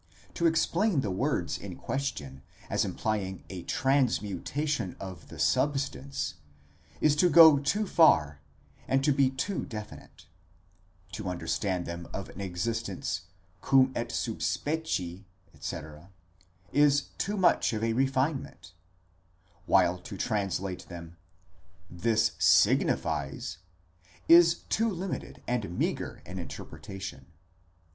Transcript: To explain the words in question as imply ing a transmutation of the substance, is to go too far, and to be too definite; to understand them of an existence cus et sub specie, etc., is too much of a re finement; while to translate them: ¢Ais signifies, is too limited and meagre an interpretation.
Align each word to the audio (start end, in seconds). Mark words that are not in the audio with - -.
To 0.33 0.47
explain 0.47 1.01
the 1.01 1.11
words 1.11 1.59
in 1.59 1.75
question 1.75 2.41
as 2.71 2.83
imply 2.83 3.19
ing 3.19 3.43
a 3.51 3.61
transmutation 3.61 4.95
of 4.99 5.27
the 5.27 5.37
substance, 5.37 6.33
is 6.99 7.15
to 7.17 7.29
go 7.29 7.59
too 7.59 7.85
far, 7.85 8.41
and 8.87 9.03
to 9.03 9.11
be 9.11 9.29
too 9.29 9.63
definite; 9.63 10.25
to 11.11 11.29
understand 11.29 11.85
them 11.85 12.07
of 12.15 12.29
an 12.29 12.41
existence 12.41 13.25
cus 13.61 13.89
et 13.93 14.11
sub 14.11 14.41
specie, 14.41 15.27
etc., 15.53 16.09
is 16.73 17.09
too 17.19 17.37
much 17.37 17.71
of 17.71 17.83
a 17.83 17.93
re 17.93 18.07
finement; 18.07 18.73
while 19.67 19.99
to 19.99 20.17
translate 20.17 20.87
them: 20.87 21.17
¢Ais 21.95 22.31
signifies, 22.41 23.59
is 24.27 24.61
too 24.67 24.89
limited 24.89 25.43
and 25.47 25.77
meagre 25.77 26.23
an 26.25 26.39
interpretation. 26.39 27.27